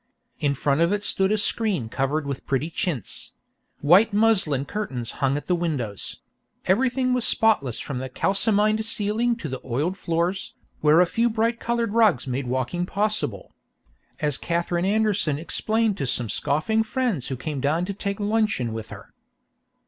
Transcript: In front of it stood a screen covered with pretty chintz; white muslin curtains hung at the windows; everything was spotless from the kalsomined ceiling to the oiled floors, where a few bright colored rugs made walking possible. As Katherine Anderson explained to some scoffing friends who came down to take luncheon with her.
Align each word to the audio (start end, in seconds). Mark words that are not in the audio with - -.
In 0.39 0.55
front 0.55 0.81
of 0.81 0.91
it 0.91 1.03
stood 1.03 1.31
a 1.31 1.37
screen 1.37 1.87
covered 1.87 2.25
with 2.25 2.47
pretty 2.47 2.71
chintz; 2.71 3.33
white 3.81 4.11
muslin 4.11 4.65
curtains 4.65 5.11
hung 5.21 5.37
at 5.37 5.45
the 5.45 5.53
windows; 5.53 6.21
everything 6.65 7.13
was 7.13 7.23
spotless 7.23 7.79
from 7.79 7.99
the 7.99 8.09
kalsomined 8.09 8.83
ceiling 8.83 9.35
to 9.35 9.47
the 9.47 9.61
oiled 9.63 9.95
floors, 9.95 10.55
where 10.79 11.01
a 11.01 11.05
few 11.05 11.29
bright 11.29 11.59
colored 11.59 11.93
rugs 11.93 12.25
made 12.25 12.47
walking 12.47 12.87
possible. 12.87 13.53
As 14.19 14.39
Katherine 14.39 14.85
Anderson 14.85 15.37
explained 15.37 15.99
to 15.99 16.07
some 16.07 16.29
scoffing 16.29 16.81
friends 16.81 17.27
who 17.27 17.35
came 17.37 17.59
down 17.61 17.85
to 17.85 17.93
take 17.93 18.19
luncheon 18.19 18.73
with 18.73 18.89
her. 18.89 19.13